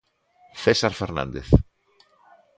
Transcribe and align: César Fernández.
César 0.63 0.93
Fernández. 1.01 1.47